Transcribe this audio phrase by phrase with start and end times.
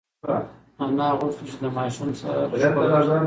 [0.83, 3.17] انا غوښتل چې د ماشوم سر ښکل کړي.